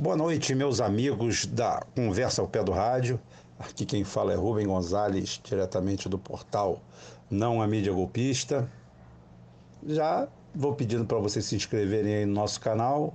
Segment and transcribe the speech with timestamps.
[0.00, 3.20] Boa noite, meus amigos da Conversa ao Pé do Rádio.
[3.58, 6.80] Aqui quem fala é Rubem Gonzalez, diretamente do portal
[7.30, 8.66] Não a Mídia Golpista.
[9.86, 13.14] Já vou pedindo para vocês se inscreverem aí no nosso canal,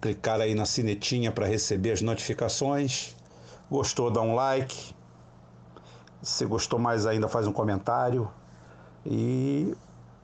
[0.00, 3.14] clicar aí na sinetinha para receber as notificações.
[3.70, 4.94] Gostou, dá um like.
[6.22, 8.28] Se gostou mais ainda, faz um comentário.
[9.06, 9.74] E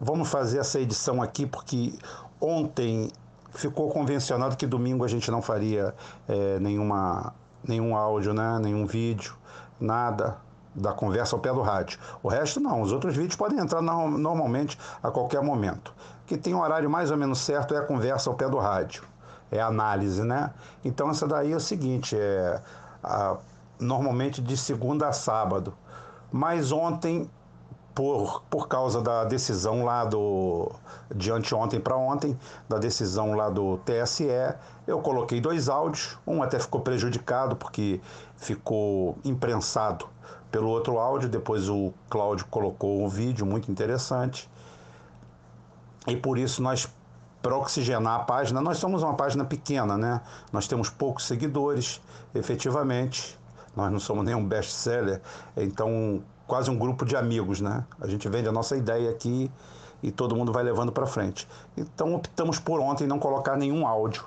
[0.00, 1.98] vamos fazer essa edição aqui porque
[2.40, 3.11] ontem
[3.50, 5.94] ficou convencionado que domingo a gente não faria
[6.29, 7.34] é, nenhuma,
[7.64, 8.58] nenhum áudio, né?
[8.61, 9.35] nenhum vídeo,
[9.80, 10.36] nada
[10.74, 11.98] da conversa ao pé do rádio.
[12.22, 15.94] O resto não, os outros vídeos podem entrar no, normalmente a qualquer momento.
[16.26, 19.04] Que tem um horário mais ou menos certo é a conversa ao pé do rádio,
[19.50, 20.52] é a análise, né?
[20.85, 22.60] Então essa daí é o seguinte, é
[23.02, 23.36] a,
[23.80, 25.72] normalmente de segunda a sábado.
[26.30, 27.30] Mas ontem
[27.96, 30.71] por, por causa da decisão lá do.
[31.14, 34.28] de anteontem para ontem, da decisão lá do TSE,
[34.86, 36.19] eu coloquei dois áudios.
[36.27, 37.98] Um até ficou prejudicado porque
[38.36, 40.06] ficou imprensado
[40.50, 41.27] pelo outro áudio.
[41.27, 44.47] Depois o Cláudio colocou um vídeo muito interessante.
[46.06, 46.86] E por isso nós
[47.42, 50.20] para oxigenar a página, nós somos uma página pequena, né?
[50.53, 52.03] Nós temos poucos seguidores,
[52.34, 53.38] efetivamente.
[53.75, 55.22] Nós não somos nenhum best-seller,
[55.56, 57.84] então quase um grupo de amigos, né?
[58.00, 59.50] A gente vende a nossa ideia aqui
[60.02, 61.48] e todo mundo vai levando para frente.
[61.77, 64.25] Então optamos por ontem não colocar nenhum áudio,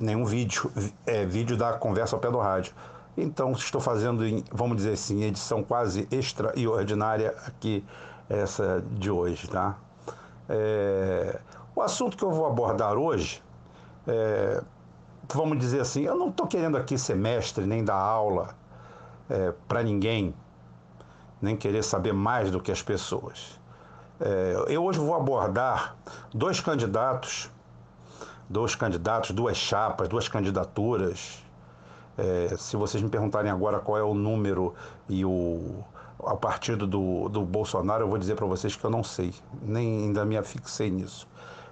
[0.00, 0.70] nenhum vídeo,
[1.06, 2.74] é, vídeo da conversa ao pé do rádio.
[3.16, 7.84] Então estou fazendo, em, vamos dizer assim, edição quase extra e ordinária aqui,
[8.28, 9.76] essa de hoje, tá?
[10.48, 11.38] É,
[11.74, 13.42] o assunto que eu vou abordar hoje,
[14.06, 14.62] é,
[15.32, 18.54] vamos dizer assim, eu não estou querendo aqui ser mestre nem dar aula
[19.28, 20.34] é, para ninguém,
[21.42, 23.60] nem querer saber mais do que as pessoas.
[24.20, 25.96] É, eu hoje vou abordar
[26.32, 27.50] dois candidatos,
[28.48, 31.42] dois candidatos, duas chapas, duas candidaturas.
[32.16, 34.74] É, se vocês me perguntarem agora qual é o número
[35.08, 35.84] e o
[36.24, 40.04] a partido do, do Bolsonaro, eu vou dizer para vocês que eu não sei, nem
[40.04, 41.26] ainda me afixei nisso.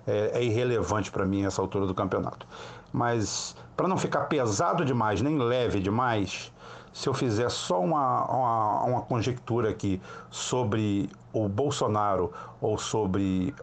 [0.06, 2.46] É, é irrelevante para mim essa altura do campeonato.
[2.92, 6.52] Mas para não ficar pesado demais, nem leve demais,
[6.92, 13.54] se eu fizer só uma, uma, uma conjectura aqui sobre o Bolsonaro ou sobre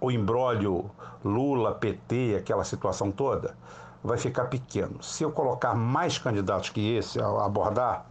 [0.00, 0.90] o embrólio
[1.24, 3.54] Lula, PT, aquela situação toda,
[4.02, 5.02] vai ficar pequeno.
[5.02, 8.06] Se eu colocar mais candidatos que esse a abordar,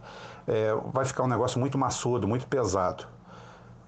[0.46, 3.04] é, vai ficar um negócio muito maçudo, muito pesado.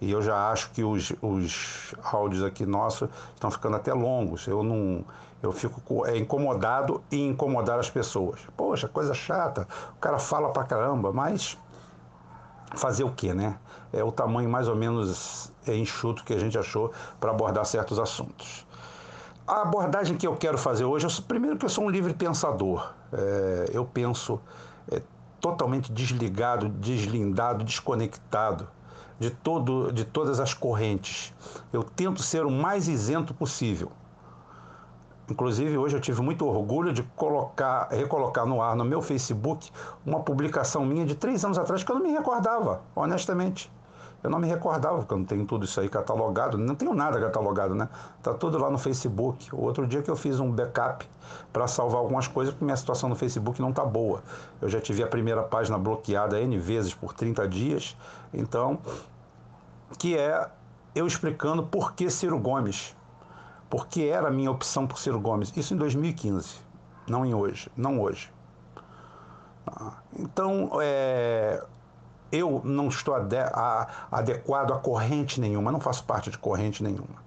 [0.02, 4.48] E eu já acho que os, os áudios aqui nossos estão ficando até longos.
[4.48, 5.04] Eu não,
[5.40, 8.40] eu fico é, incomodado em incomodar as pessoas.
[8.56, 9.64] Poxa, coisa chata,
[9.94, 11.56] o cara fala pra caramba, mas
[12.74, 13.56] fazer o quê, né?
[13.92, 18.66] É o tamanho mais ou menos enxuto que a gente achou para abordar certos assuntos.
[19.46, 22.92] A abordagem que eu quero fazer hoje, eu, primeiro que eu sou um livre pensador.
[23.12, 24.40] É, eu penso
[24.90, 25.00] é,
[25.40, 28.66] totalmente desligado, deslindado, desconectado
[29.22, 31.32] de, todo, de todas as correntes.
[31.72, 33.92] Eu tento ser o mais isento possível.
[35.30, 39.70] Inclusive, hoje eu tive muito orgulho de colocar, recolocar no ar no meu Facebook
[40.04, 43.70] uma publicação minha de três anos atrás que eu não me recordava, honestamente.
[44.22, 47.20] Eu não me recordava, porque eu não tenho tudo isso aí catalogado, não tenho nada
[47.20, 47.88] catalogado, né?
[48.22, 49.52] Tá tudo lá no Facebook.
[49.54, 51.08] O outro dia que eu fiz um backup
[51.52, 54.22] para salvar algumas coisas, porque minha situação no Facebook não tá boa.
[54.60, 57.96] Eu já tive a primeira página bloqueada N vezes por 30 dias,
[58.32, 58.78] então,
[59.96, 60.48] que é
[60.94, 62.94] eu explicando por que Ciro Gomes
[63.72, 65.50] porque era a minha opção por Ciro Gomes.
[65.56, 66.56] Isso em 2015,
[67.08, 68.30] não em hoje, não hoje.
[69.66, 71.64] Ah, então, é,
[72.30, 77.24] eu não estou ade a, adequado a corrente nenhuma, não faço parte de corrente nenhuma.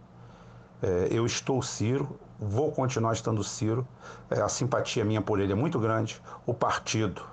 [0.83, 3.87] É, eu estou Ciro, vou continuar estando Ciro,
[4.29, 7.23] é, a simpatia minha por ele é muito grande, o partido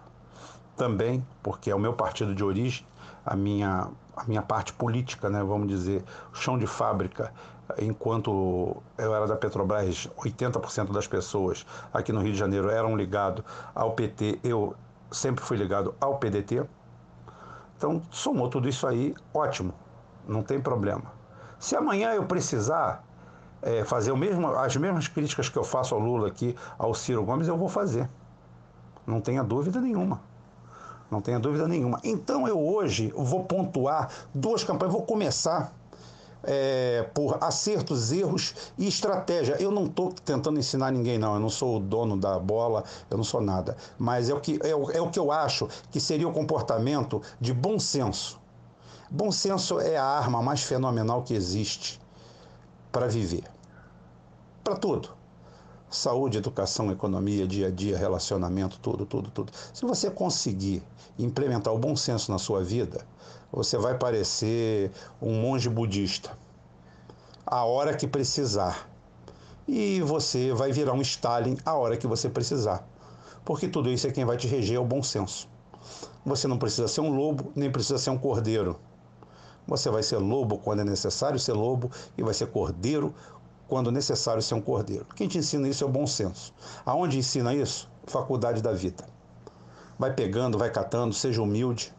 [0.75, 2.87] também, porque é o meu partido de origem,
[3.27, 7.33] a minha, a minha parte política, né, vamos dizer, chão de fábrica
[7.79, 13.45] enquanto eu era da Petrobras, 80% das pessoas aqui no Rio de Janeiro eram ligados
[13.75, 14.75] ao PT, eu
[15.11, 16.65] sempre fui ligado ao PDT.
[17.77, 19.75] Então, somou tudo isso aí, ótimo,
[20.27, 21.13] não tem problema.
[21.59, 23.05] Se amanhã eu precisar
[23.61, 27.49] é, fazer mesmo, as mesmas críticas que eu faço ao Lula aqui, ao Ciro Gomes,
[27.49, 28.09] eu vou fazer.
[29.07, 30.21] Não tenha dúvida nenhuma.
[31.13, 32.01] Não tenha dúvida nenhuma.
[32.03, 35.75] Então eu hoje vou pontuar duas campanhas, vou começar
[36.43, 39.57] é, por acertos, erros e estratégia.
[39.61, 41.35] Eu não estou tentando ensinar ninguém, não.
[41.35, 43.77] Eu não sou o dono da bola, eu não sou nada.
[43.99, 47.21] Mas é o que, é o, é o que eu acho que seria o comportamento
[47.39, 48.41] de bom senso.
[49.11, 52.01] Bom senso é a arma mais fenomenal que existe
[52.91, 53.45] para viver.
[54.65, 55.22] para tudo.
[55.93, 59.53] Saúde, educação, economia, dia a dia, relacionamento, tudo, tudo, tudo.
[59.75, 60.83] Se você conseguir
[61.19, 63.07] implementar o bom senso na sua vida,
[63.53, 64.91] você vai parecer
[65.21, 66.37] um monge budista.
[67.45, 68.89] A hora que precisar.
[69.69, 72.89] E você vai virar um Stalin a hora que você precisar.
[73.45, 75.47] Porque tudo isso é quem vai te reger é o bom senso.
[76.25, 78.81] Você não precisa ser um lobo, nem precisa ser um cordeiro.
[79.69, 83.15] Você vai ser lobo quando é necessário ser lobo e vai ser cordeiro
[83.73, 85.07] quando necessário ser um cordeiro.
[85.17, 86.53] Quem te ensina isso é o bom senso.
[86.85, 87.91] Aonde ensina isso?
[88.05, 89.03] Faculdade da vida.
[89.99, 91.91] Vai pegando, vai catando, seja humilde.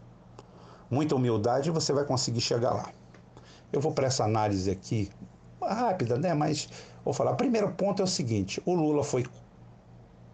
[0.87, 2.91] Muita humildade e você vai conseguir chegar lá.
[3.71, 5.09] Eu vou para essa análise aqui,
[5.59, 6.35] rápida, né?
[6.35, 6.69] Mas
[7.03, 7.33] vou falar.
[7.33, 9.25] Primeiro ponto é o seguinte: o Lula foi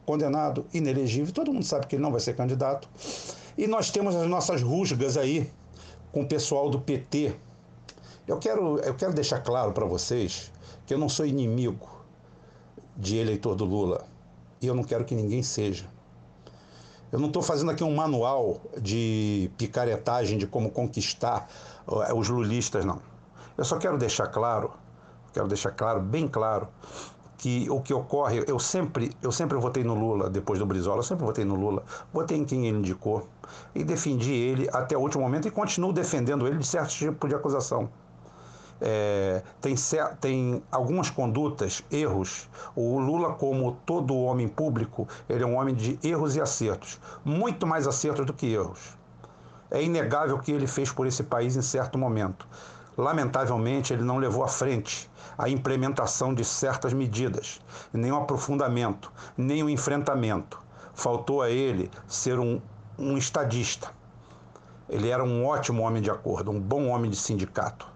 [0.06, 2.90] condenado, inelegível, todo mundo sabe que ele não vai ser candidato.
[3.58, 5.50] E nós temos as nossas rusgas aí
[6.12, 7.34] com o pessoal do PT.
[8.28, 10.52] Eu quero, eu quero deixar claro para vocês
[10.90, 11.88] que eu não sou inimigo
[12.98, 14.08] de eleitor do Lula
[14.60, 15.86] e eu não quero que ninguém seja.
[17.12, 21.48] Eu não estou fazendo aqui um manual de picaretagem de como conquistar
[22.08, 23.00] eh, os lulistas, não.
[23.56, 24.72] Eu só quero deixar claro,
[25.32, 26.68] quero deixar claro, bem claro,
[27.38, 31.04] que o que ocorre, eu sempre, eu sempre votei no Lula depois do Brizola, eu
[31.04, 33.28] sempre votei no Lula, votei em quem ele indicou
[33.76, 37.36] e defendi ele até o último momento e continuo defendendo ele de certo tipo de
[37.36, 37.92] acusação
[38.82, 39.76] é, tem,
[40.20, 42.50] tem algumas condutas, erros.
[42.76, 47.68] O Lula, como todo homem público, ele é um homem de erros e acertos, muito
[47.68, 48.98] mais acertos do que erros.
[49.72, 52.48] É inegável o que ele fez por esse país em certo momento.
[52.98, 57.62] Lamentavelmente, ele não levou à frente a implementação de certas medidas,
[57.94, 60.60] nem o aprofundamento, nem o enfrentamento.
[60.94, 62.60] Faltou a ele ser um,
[62.98, 63.90] um estadista.
[64.90, 67.88] Ele era um ótimo homem de acordo, um bom homem de sindicato.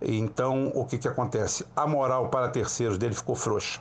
[0.00, 1.66] Então, o que, que acontece?
[1.76, 3.80] A moral para terceiros dele ficou frouxa.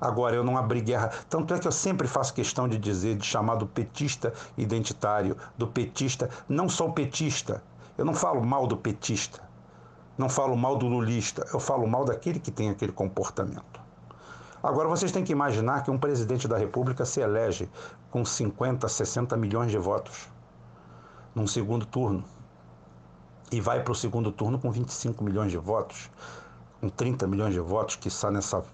[0.00, 1.10] Agora, eu não abri guerra.
[1.28, 5.66] Tanto é que eu sempre faço questão de dizer, de chamar do petista identitário, do
[5.66, 7.62] petista, não só o petista.
[7.98, 9.40] Eu não falo mal do petista,
[10.18, 13.80] não falo mal do lulista, eu falo mal daquele que tem aquele comportamento.
[14.62, 17.70] Agora, vocês têm que imaginar que um presidente da República se elege
[18.10, 20.28] com 50, 60 milhões de votos
[21.34, 22.24] num segundo turno
[23.50, 26.10] e vai para o segundo turno com 25 milhões de votos,
[26.80, 28.64] com 30 milhões de votos, que está nessa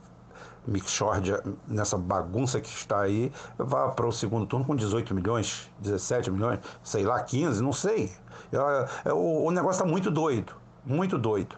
[0.66, 6.30] mixórdia, nessa bagunça que está aí, vai para o segundo turno com 18 milhões, 17
[6.30, 8.12] milhões, sei lá, 15, não sei.
[8.52, 10.54] É, é, o, o negócio está muito doido,
[10.84, 11.56] muito doido.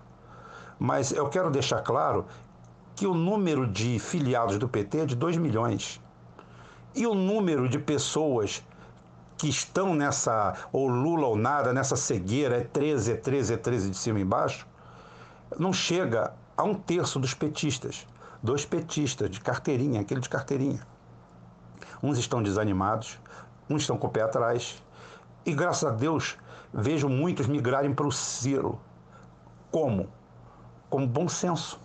[0.79, 2.27] Mas eu quero deixar claro
[2.97, 6.01] que o número de filiados do PT é de 2 milhões.
[6.95, 8.63] E o número de pessoas
[9.37, 13.91] que estão nessa, ou Lula ou nada, nessa cegueira, é 13, é 13, é 13
[13.91, 14.67] de cima e embaixo,
[15.59, 18.07] não chega a um terço dos petistas.
[18.43, 20.87] Dois petistas de carteirinha, aquele de carteirinha.
[22.03, 23.19] Uns estão desanimados,
[23.69, 24.83] uns estão com o pé atrás.
[25.47, 26.37] E graças a Deus,
[26.73, 28.79] vejo muitos migrarem para o Ciro.
[29.71, 30.09] Como?
[30.91, 31.81] Como bom senso.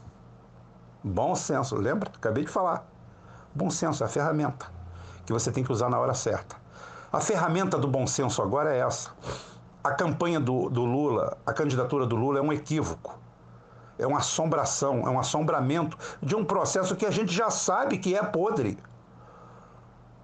[1.04, 2.12] Bom senso, lembra?
[2.14, 2.86] Acabei de falar.
[3.56, 4.80] Bom senso é a ferramenta
[5.26, 6.56] que você tem que usar na hora certa.
[7.12, 9.10] A ferramenta do bom senso agora é essa.
[9.84, 13.18] A campanha do, do Lula, a candidatura do Lula é um equívoco.
[13.98, 18.16] É uma assombração, é um assombramento de um processo que a gente já sabe que
[18.16, 18.78] é podre.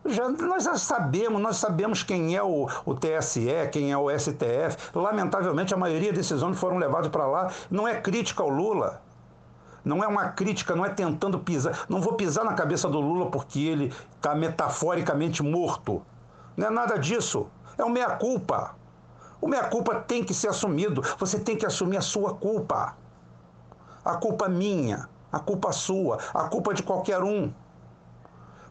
[0.05, 4.77] Já, nós já sabemos, nós sabemos quem é o, o TSE, quem é o STF.
[4.93, 7.51] Lamentavelmente, a maioria desses homens foram levados para lá.
[7.71, 9.01] Não é crítica ao Lula.
[9.83, 11.85] Não é uma crítica, não é tentando pisar.
[11.89, 16.05] Não vou pisar na cabeça do Lula porque ele está metaforicamente morto.
[16.55, 17.47] Não é nada disso.
[17.77, 18.75] É o meia-culpa.
[19.41, 21.01] O meia-culpa tem que ser assumido.
[21.19, 22.95] Você tem que assumir a sua culpa.
[24.03, 27.51] A culpa minha, a culpa sua, a culpa de qualquer um.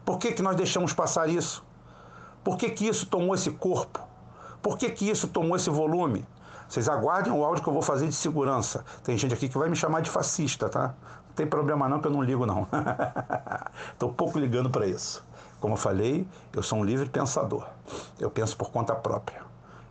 [0.03, 1.63] Por que, que nós deixamos passar isso?
[2.43, 3.99] Por que, que isso tomou esse corpo?
[4.61, 6.25] Por que, que isso tomou esse volume?
[6.67, 8.83] Vocês aguardem o áudio que eu vou fazer de segurança.
[9.03, 10.93] Tem gente aqui que vai me chamar de fascista, tá?
[11.27, 12.67] Não tem problema não, que eu não ligo não.
[13.93, 15.23] Estou pouco ligando para isso.
[15.65, 17.65] Como eu falei, eu sou um livre pensador.
[18.19, 19.41] Eu penso por conta própria.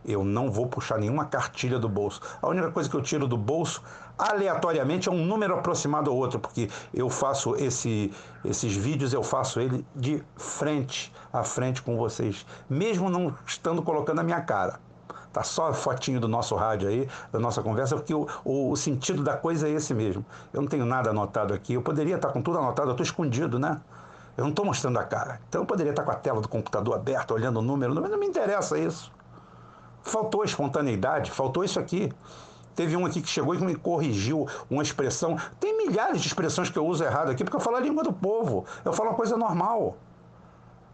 [0.05, 2.21] Eu não vou puxar nenhuma cartilha do bolso.
[2.41, 3.83] A única coisa que eu tiro do bolso,
[4.17, 8.09] aleatoriamente, é um número aproximado ao outro, porque eu faço esse,
[8.45, 14.19] esses vídeos, eu faço ele de frente a frente com vocês, mesmo não estando colocando
[14.19, 14.79] a minha cara.
[15.33, 18.77] Tá só a fotinho do nosso rádio aí, da nossa conversa, porque o, o, o
[18.77, 20.25] sentido da coisa é esse mesmo.
[20.53, 21.73] Eu não tenho nada anotado aqui.
[21.73, 23.81] Eu poderia estar com tudo anotado, eu estou escondido, né?
[24.37, 25.39] Eu não estou mostrando a cara.
[25.47, 28.17] Então eu poderia estar com a tela do computador aberta, olhando o número, mas não
[28.17, 29.11] me interessa isso.
[30.03, 32.11] Faltou espontaneidade, faltou isso aqui.
[32.75, 35.37] Teve um aqui que chegou e me corrigiu uma expressão.
[35.59, 38.11] Tem milhares de expressões que eu uso errado aqui, porque eu falo a língua do
[38.11, 38.65] povo.
[38.83, 39.97] Eu falo uma coisa normal.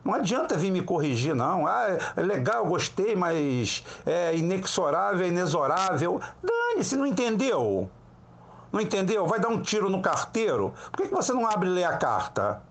[0.03, 1.65] Não adianta vir me corrigir, não.
[1.65, 6.21] Ah, é legal, gostei, mas é inexorável, é inexorável.
[6.43, 7.89] Dane-se, não entendeu?
[8.71, 9.25] Não entendeu?
[9.27, 10.73] Vai dar um tiro no carteiro?
[10.91, 12.61] Por que, que você não abre e lê a carta?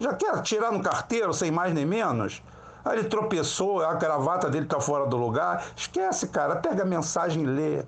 [0.00, 2.42] Já quer atirar no carteiro, sem mais nem menos?
[2.82, 5.62] Aí ele tropeçou, a gravata dele está fora do lugar.
[5.76, 7.84] Esquece, cara, pega a mensagem e lê.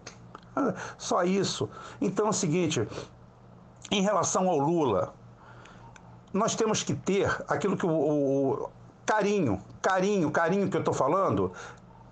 [0.98, 1.70] Só isso.
[2.02, 2.86] Então é o seguinte,
[3.90, 5.14] em relação ao Lula,
[6.34, 8.70] nós temos que ter aquilo que o, o
[9.06, 11.50] carinho, carinho, carinho que eu estou falando,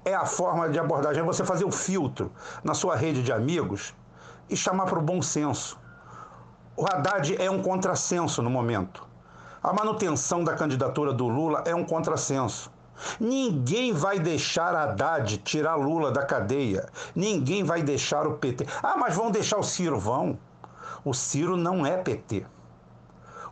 [0.02, 2.33] é a forma de abordagem, é você fazer o filtro
[2.64, 3.95] na sua rede de amigos
[4.49, 5.78] e chamar para o bom senso.
[6.75, 9.10] O Haddad é um contrassenso no momento.
[9.62, 12.73] A manutenção da candidatura do Lula é um contrassenso.
[13.21, 16.88] Ninguém vai deixar Haddad tirar Lula da cadeia.
[17.14, 18.67] Ninguém vai deixar o PT.
[18.83, 20.00] Ah, mas vão deixar o Ciro?
[20.00, 20.38] Vão.
[21.05, 22.47] O Ciro não é PT.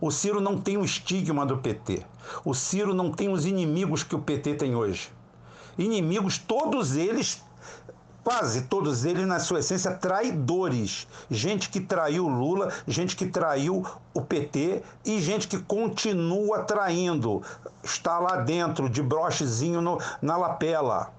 [0.00, 2.02] O Ciro não tem o estigma do PT.
[2.42, 5.12] O Ciro não tem os inimigos que o PT tem hoje.
[5.76, 7.44] Inimigos, todos eles,
[8.28, 11.08] quase todos eles, na sua essência, traidores.
[11.30, 17.42] Gente que traiu Lula, gente que traiu o PT e gente que continua traindo.
[17.82, 21.10] Está lá dentro, de brochezinho no, na lapela.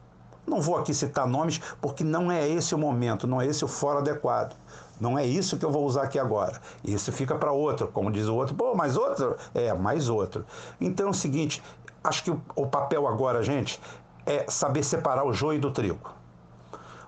[0.46, 3.68] Não vou aqui citar nomes, porque não é esse o momento, não é esse o
[3.68, 4.56] foro adequado.
[5.02, 6.62] Não é isso que eu vou usar aqui agora.
[6.86, 8.54] Isso fica para outro, como diz o outro.
[8.54, 9.36] Pô, mais outro?
[9.56, 10.46] É, mais outro.
[10.80, 11.64] Então é o seguinte,
[12.04, 13.82] acho que o, papel agora, gente,
[14.28, 16.19] é saber separar o joio do trigo.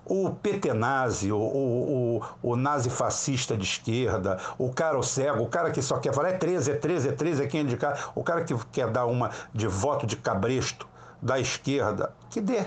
[0.04, 5.42] O PT nazi, o, o, o, o nazi fascista de esquerda, o cara o cego,
[5.42, 8.10] o cara que só quer falar é 13, é 13, é 13, é quem indicar,
[8.14, 10.88] o cara que quer dar uma de voto de cabresto
[11.20, 12.64] da esquerda, que dê.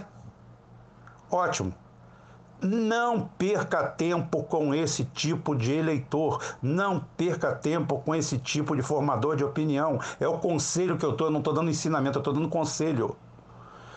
[1.30, 1.74] Ótimo
[2.62, 8.82] não perca tempo com esse tipo de eleitor, não perca tempo com esse tipo de
[8.82, 10.00] formador de opinião.
[10.20, 13.16] É o conselho que eu estou, não estou dando ensinamento, eu estou dando conselho.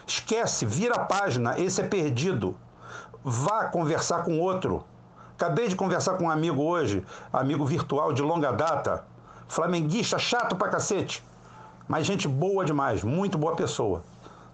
[0.07, 2.57] Esquece, vira a página, esse é perdido.
[3.31, 4.83] Vá conversar com outro.
[5.35, 9.05] Acabei de conversar com um amigo hoje, amigo virtual de longa data,
[9.47, 11.23] flamenguista chato pra cacete,
[11.87, 14.03] mas gente boa demais, muito boa pessoa.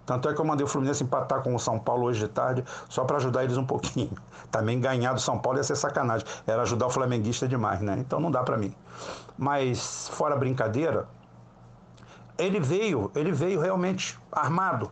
[0.04, 2.64] Tanto é que eu mandei o Fluminense empatar com o São Paulo hoje de tarde,
[2.88, 4.10] só para ajudar eles um pouquinho.
[4.50, 6.26] Também ganhar do São Paulo ia ser sacanagem.
[6.44, 7.96] Era ajudar o flamenguista demais, né?
[8.00, 8.74] Então não dá para mim.
[9.38, 11.06] Mas, fora brincadeira,
[12.36, 14.90] ele veio, ele veio realmente armado.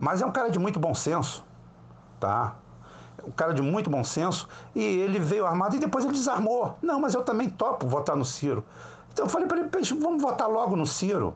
[0.00, 1.44] Mas é um cara de muito bom senso,
[2.20, 2.54] tá?
[3.28, 4.48] Um cara de muito bom senso.
[4.74, 6.78] E ele veio armado e depois ele desarmou.
[6.80, 8.64] Não, mas eu também topo votar no Ciro.
[9.12, 9.68] Então eu falei para ele,
[10.00, 11.34] vamos votar logo no Ciro.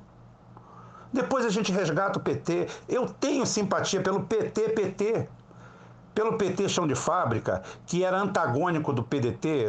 [1.12, 2.66] Depois a gente resgata o PT.
[2.88, 5.28] Eu tenho simpatia pelo PT, PT.
[6.14, 9.66] Pelo PT chão de fábrica, que era antagônico do PDT.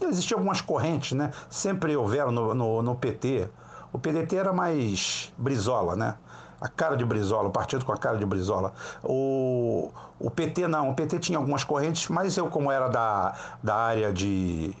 [0.00, 1.32] Existiam algumas correntes, né?
[1.50, 3.48] Sempre houveram no, no, no PT.
[3.92, 6.16] O PDT era mais brisola, né?
[6.64, 8.72] A cara de Brizola, o partido com a cara de Brizola.
[9.02, 13.74] O, o PT não, o PT tinha algumas correntes, mas eu, como era da, da
[13.74, 14.74] área de,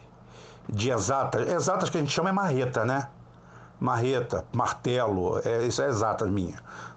[0.66, 3.08] de exatas, exatas que a gente chama é marreta, né?
[3.78, 6.54] marreta, martelo, é, isso é exata minha.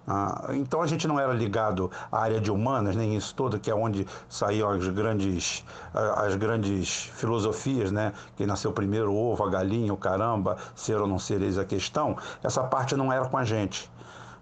[0.07, 3.69] Ah, então a gente não era ligado à área de humanas, nem isso tudo, que
[3.69, 8.13] é onde saíam as grandes, as grandes filosofias, né?
[8.37, 11.65] Quem nasceu primeiro, o ovo, a galinha, o caramba, ser ou não ser, eis a
[11.65, 12.15] questão.
[12.41, 13.91] Essa parte não era com a gente.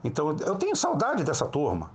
[0.06, 1.90] Então eu tenho saudade dessa turma.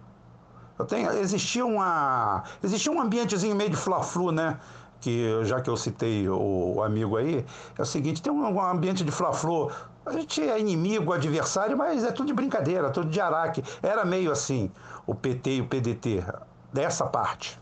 [0.79, 4.59] Eu tenho, existia, uma, existia um ambientezinho meio de fla-flu, né?
[5.00, 7.45] que já que eu citei o, o, amigo aí,
[7.79, 9.71] é o seguinte, tem um, um ambiente de fla-flu,
[10.05, 13.62] a gente é inimigo, adversário, mas é tudo de brincadeira, tudo de araque.
[13.83, 14.71] Era meio assim,
[15.07, 16.25] o PT e o PDT,
[16.73, 17.59] dessa parte,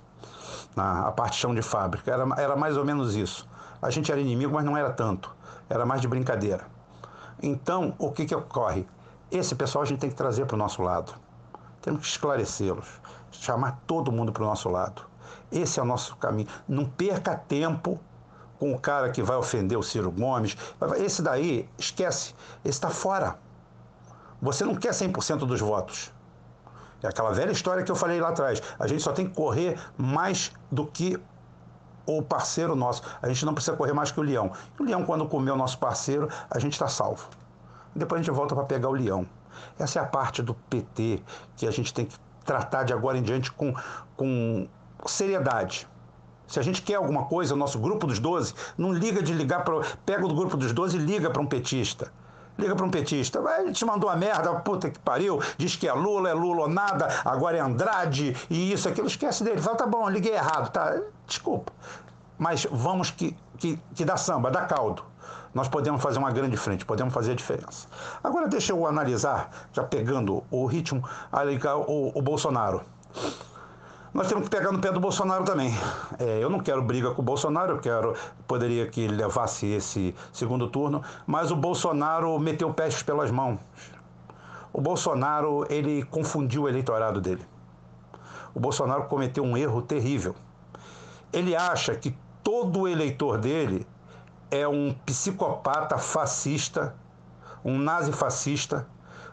[0.74, 3.48] na, a parte chão de fábrica, era, era mais ou menos isso.
[3.80, 5.34] A gente era inimigo, mas não era tanto,
[5.68, 6.66] era mais de brincadeira.
[7.40, 8.86] Então, o que, que ocorre?
[9.30, 11.14] Esse pessoal a gente tem que trazer para o nosso lado.
[11.82, 12.88] Temos que esclarecê-los,
[13.30, 15.02] chamar todo mundo para o nosso lado.
[15.52, 16.48] Esse é o nosso caminho.
[16.66, 18.00] Não perca tempo
[18.58, 20.56] com o cara que vai ofender o Ciro Gomes.
[20.96, 23.38] Esse daí, esquece, esse está fora.
[24.40, 26.12] Você não quer 100% dos votos.
[27.02, 28.62] É aquela velha história que eu falei lá atrás.
[28.78, 31.20] A gente só tem que correr mais do que
[32.06, 33.02] o parceiro nosso.
[33.20, 34.52] A gente não precisa correr mais que o leão.
[34.78, 37.28] O leão, quando comer o nosso parceiro, a gente está salvo.
[37.94, 39.26] Depois a gente volta para pegar o leão.
[39.78, 41.22] Essa é a parte do PT
[41.56, 43.74] que a gente tem que tratar de agora em diante com,
[44.16, 44.66] com
[45.06, 45.86] seriedade.
[46.46, 49.64] Se a gente quer alguma coisa, o nosso grupo dos 12, não liga de ligar
[49.64, 49.82] para.
[50.06, 52.10] Pega o grupo dos 12 e liga para um petista.
[52.58, 53.38] Liga para um petista.
[53.60, 56.68] Ele te mandou a merda, puta que pariu, diz que é Lula, é Lula ou
[56.68, 59.06] nada, agora é Andrade e isso, aquilo.
[59.06, 59.60] Esquece dele.
[59.60, 60.98] Fala, tá bom, liguei errado, tá?
[61.26, 61.70] Desculpa.
[62.38, 65.04] mas vamos que, que, que dá samba, dá caldo.
[65.58, 67.88] Nós podemos fazer uma grande frente, podemos fazer a diferença.
[68.22, 71.02] Agora deixa eu analisar, já pegando o ritmo,
[71.88, 72.82] o, o Bolsonaro.
[74.14, 75.76] Nós temos que pegar no pé do Bolsonaro também.
[76.16, 78.14] É, eu não quero briga com o Bolsonaro, eu quero
[78.46, 83.58] poderia que ele levasse esse segundo turno, mas o Bolsonaro meteu pés pelas mãos.
[84.72, 87.44] O Bolsonaro ele confundiu o eleitorado dele.
[88.54, 90.36] O Bolsonaro cometeu um erro terrível.
[91.32, 93.84] Ele acha que todo eleitor dele
[94.50, 96.94] é um psicopata fascista,
[97.64, 98.86] um nazifascista,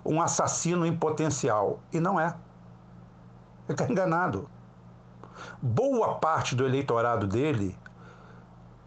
[0.05, 1.79] um assassino em potencial.
[1.91, 2.35] E não é.
[3.67, 4.49] Ele está enganado.
[5.61, 7.77] Boa parte do eleitorado dele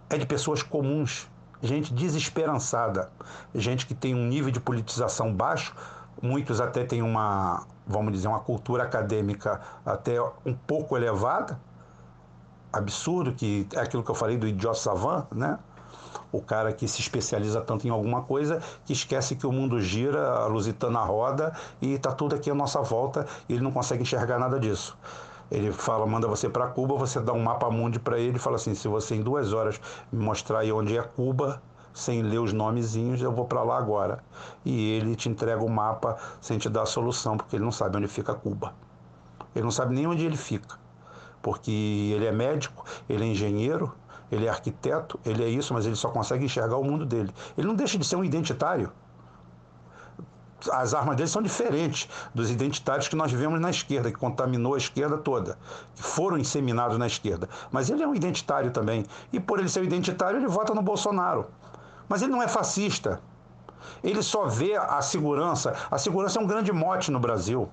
[0.08, 1.28] é de pessoas comuns,
[1.60, 3.10] gente desesperançada,
[3.54, 5.74] gente que tem um nível de politização baixo,
[6.22, 11.60] muitos até têm uma, vamos dizer, uma cultura acadêmica até um pouco elevada,
[12.72, 15.58] absurdo, que é aquilo que eu falei do idiota savant, né?
[16.30, 20.40] O cara que se especializa tanto em alguma coisa que esquece que o mundo gira,
[20.40, 24.38] a lusitana roda e está tudo aqui à nossa volta e ele não consegue enxergar
[24.38, 24.96] nada disso.
[25.50, 28.56] Ele fala, manda você para Cuba, você dá um mapa mundi para ele e fala
[28.56, 29.80] assim: se você em duas horas
[30.12, 31.62] me mostrar aí onde é Cuba,
[31.94, 34.22] sem ler os nomezinhos, eu vou para lá agora.
[34.64, 37.96] E ele te entrega o mapa sem te dar a solução, porque ele não sabe
[37.96, 38.74] onde fica Cuba.
[39.54, 40.76] Ele não sabe nem onde ele fica
[41.42, 43.94] porque ele é médico, ele é engenheiro,
[44.30, 47.32] ele é arquiteto, ele é isso, mas ele só consegue enxergar o mundo dele.
[47.56, 48.92] Ele não deixa de ser um identitário.
[50.72, 54.78] As armas dele são diferentes dos identitários que nós vemos na esquerda, que contaminou a
[54.78, 55.56] esquerda toda,
[55.94, 57.48] que foram inseminados na esquerda.
[57.70, 59.06] Mas ele é um identitário também.
[59.32, 61.46] E por ele ser um identitário, ele vota no Bolsonaro.
[62.08, 63.20] Mas ele não é fascista.
[64.02, 65.74] Ele só vê a segurança.
[65.90, 67.68] A segurança é um grande mote no Brasil.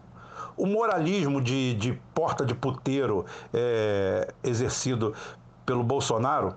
[0.56, 5.14] O moralismo de, de porta de puteiro é, exercido
[5.66, 6.56] pelo Bolsonaro,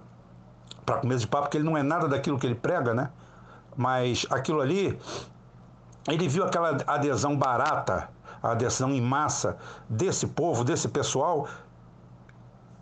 [0.85, 3.11] para começo de papo, porque ele não é nada daquilo que ele prega, né?
[3.77, 4.99] Mas aquilo ali,
[6.09, 8.09] ele viu aquela adesão barata,
[8.42, 11.49] a adesão em massa desse povo, desse pessoal,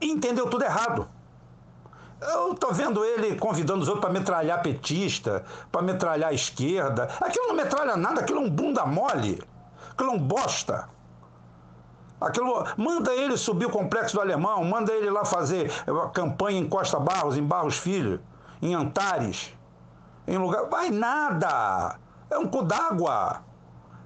[0.00, 1.08] e entendeu tudo errado.
[2.20, 7.08] Eu tô vendo ele convidando os outros para metralhar petista, para metralhar esquerda.
[7.20, 9.42] Aquilo não metralha nada, aquilo é um bunda mole,
[9.90, 10.88] aquilo é um bosta.
[12.20, 15.70] Aquilo, manda ele subir o complexo do alemão, manda ele lá fazer
[16.14, 18.20] campanha em Costa Barros, em Barros Filho,
[18.62, 19.54] em Antares,
[20.26, 20.64] em lugar.
[20.66, 21.98] Vai nada!
[22.30, 23.42] É um cu d'água.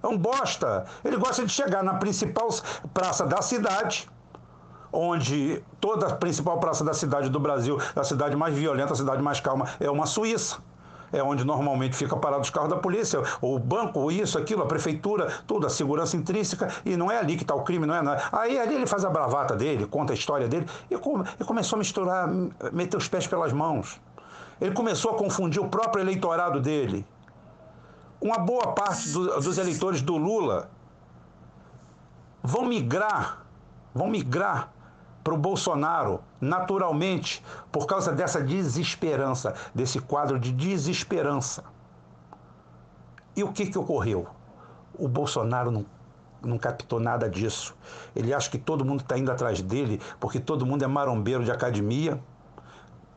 [0.02, 0.86] É um bosta.
[1.04, 2.48] Ele gosta de chegar na principal
[2.92, 4.08] praça da cidade,
[4.92, 9.22] onde toda a principal praça da cidade do Brasil, a cidade mais violenta, a cidade
[9.22, 10.58] mais calma, é uma Suíça
[11.12, 15.28] é onde normalmente fica parado os carros da polícia, o banco, isso, aquilo, a prefeitura,
[15.46, 18.22] tudo, a segurança intrínseca, e não é ali que está o crime, não é nada.
[18.32, 21.76] Aí ali ele faz a bravata dele, conta a história dele, e, come, e começou
[21.76, 22.28] a misturar,
[22.72, 24.00] meter os pés pelas mãos.
[24.60, 27.06] Ele começou a confundir o próprio eleitorado dele.
[28.20, 30.70] Uma boa parte do, dos eleitores do Lula
[32.42, 33.44] vão migrar,
[33.94, 34.70] vão migrar
[35.22, 41.64] para o Bolsonaro, naturalmente, por causa dessa desesperança, desse quadro de desesperança.
[43.36, 44.26] E o que, que ocorreu?
[44.98, 45.86] O Bolsonaro não,
[46.42, 47.74] não captou nada disso.
[48.14, 51.50] Ele acha que todo mundo está indo atrás dele, porque todo mundo é marombeiro de
[51.50, 52.20] academia,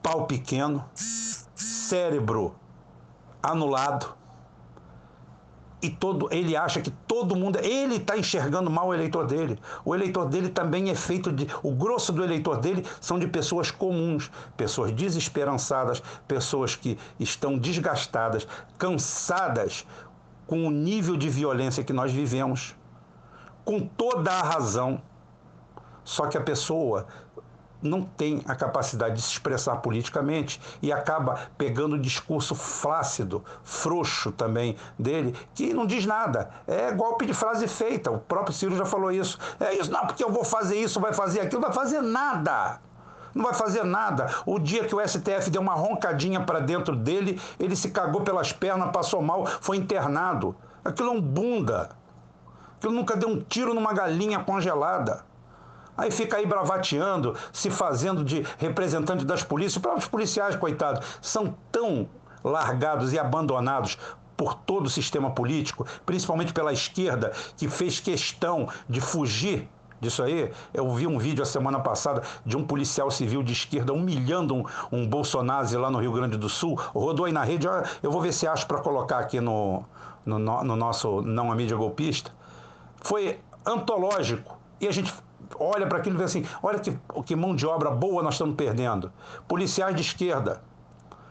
[0.02, 2.56] pau pequeno, cérebro
[3.42, 4.14] anulado
[5.84, 9.60] e todo ele acha que todo mundo ele está enxergando mal o eleitor dele.
[9.84, 13.70] O eleitor dele também é feito de o grosso do eleitor dele são de pessoas
[13.70, 19.86] comuns, pessoas desesperançadas, pessoas que estão desgastadas, cansadas
[20.48, 22.74] com o nível de violência que nós vivemos,
[23.66, 25.02] com toda a razão.
[26.06, 27.08] Só que a pessoa
[27.84, 34.32] não tem a capacidade de se expressar politicamente e acaba pegando o discurso flácido, frouxo
[34.32, 36.50] também dele, que não diz nada.
[36.66, 38.10] É golpe de frase feita.
[38.10, 39.38] O próprio Ciro já falou isso.
[39.60, 42.80] É isso, não, porque eu vou fazer isso, vai fazer aquilo, não vai fazer nada.
[43.34, 44.30] Não vai fazer nada.
[44.46, 48.54] O dia que o STF deu uma roncadinha para dentro dele, ele se cagou pelas
[48.54, 50.56] pernas, passou mal, foi internado.
[50.86, 51.90] Aquilo é um bunda.
[52.78, 55.26] Aquilo nunca deu um tiro numa galinha congelada.
[55.98, 59.76] Aí fica aí bravateando, se fazendo de representante das polícias.
[59.76, 62.10] Os próprios policiais, coitados, são tão
[62.44, 63.98] largados e abandonados
[64.36, 69.70] por todo o sistema político, principalmente pela esquerda, que fez questão de fugir
[70.02, 70.52] disso aí.
[70.74, 74.64] Eu vi um vídeo a semana passada de um policial civil de esquerda humilhando um,
[74.92, 76.76] um Bolsonaro lá no Rio Grande do Sul.
[76.94, 77.68] Rodou aí na rede,
[78.02, 79.86] eu vou ver se acho para colocar aqui no,
[80.26, 82.32] no, no nosso Não a Mídia Golpista.
[82.98, 84.58] Foi antológico.
[84.82, 85.14] E a gente
[85.60, 88.56] olha para aquilo e vê assim: olha que, que mão de obra boa nós estamos
[88.56, 89.12] perdendo.
[89.48, 90.62] Policiais de esquerda,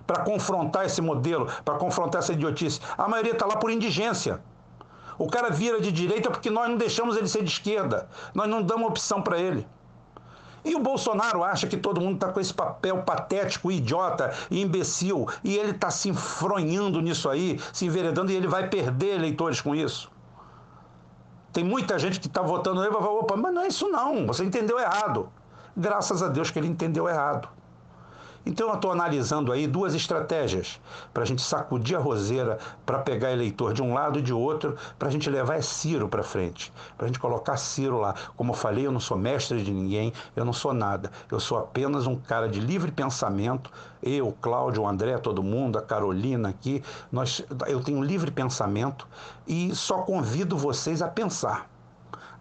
[0.07, 2.81] para confrontar esse modelo, para confrontar essa idiotice.
[2.97, 4.41] A maioria está lá por indigência.
[5.19, 8.09] O cara vira de direita porque nós não deixamos ele ser de esquerda.
[8.35, 9.67] Nós não damos opção para ele.
[10.65, 15.27] E o Bolsonaro acha que todo mundo está com esse papel patético, idiota e imbecil,
[15.43, 19.75] e ele está se enfronhando nisso aí, se enveredando, e ele vai perder eleitores com
[19.75, 20.12] isso.
[21.53, 23.89] Tem muita gente que está votando nele e vai falar, opa, mas não é isso
[23.89, 25.29] não, você entendeu errado.
[25.77, 27.49] Graças a Deus que ele entendeu errado.
[28.45, 30.81] Então eu estou analisando aí duas estratégias
[31.15, 34.77] para a gente sacudir a roseira, para pegar eleitor de um lado e de outro,
[34.99, 38.15] para a gente levar esse Ciro para frente, para a gente colocar Ciro lá.
[38.37, 41.59] Como eu falei, eu não sou mestre de ninguém, eu não sou nada, eu sou
[41.59, 43.71] apenas um cara de livre pensamento.
[44.03, 49.07] Eu, Cláudio, o André, todo mundo, a Carolina aqui, nós, eu tenho livre pensamento
[49.47, 51.72] e só convido vocês a pensar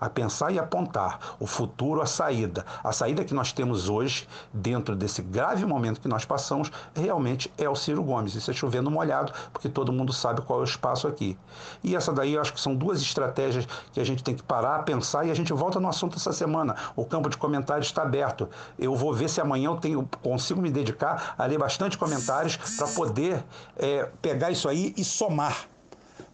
[0.01, 2.65] a pensar e apontar o futuro, a saída.
[2.83, 7.69] A saída que nós temos hoje, dentro desse grave momento que nós passamos, realmente é
[7.69, 8.33] o Ciro Gomes.
[8.33, 11.37] Isso é chovendo molhado, porque todo mundo sabe qual é o espaço aqui.
[11.83, 14.83] E essa daí eu acho que são duas estratégias que a gente tem que parar,
[14.83, 16.75] pensar e a gente volta no assunto essa semana.
[16.95, 18.49] O campo de comentários está aberto.
[18.79, 22.87] Eu vou ver se amanhã eu tenho, consigo me dedicar a ler bastante comentários para
[22.87, 23.43] poder
[23.77, 25.67] é, pegar isso aí e somar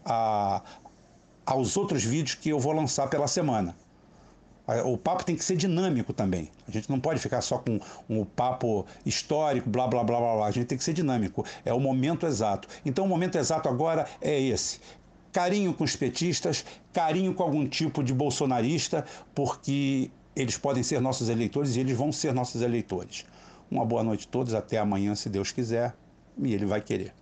[0.05, 0.61] a,
[1.47, 3.73] aos outros vídeos que eu vou lançar pela semana.
[4.83, 6.51] O papo tem que ser dinâmico também.
[6.67, 7.79] A gente não pode ficar só com
[8.09, 10.47] um papo histórico, blá, blá, blá, blá, blá.
[10.47, 11.45] A gente tem que ser dinâmico.
[11.63, 12.67] É o momento exato.
[12.85, 14.81] Então, o momento exato agora é esse.
[15.31, 21.29] Carinho com os petistas, carinho com algum tipo de bolsonarista, porque eles podem ser nossos
[21.29, 23.25] eleitores e eles vão ser nossos eleitores.
[23.71, 25.95] Uma boa noite a todos, até amanhã, se Deus quiser,
[26.37, 27.13] e Ele vai querer.